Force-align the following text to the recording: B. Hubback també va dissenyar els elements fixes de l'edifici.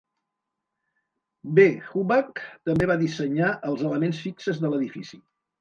B. 1.59 1.65
Hubback 1.91 2.43
també 2.71 2.89
va 2.93 2.97
dissenyar 3.05 3.53
els 3.71 3.87
elements 3.91 4.25
fixes 4.27 4.65
de 4.65 4.73
l'edifici. 4.73 5.25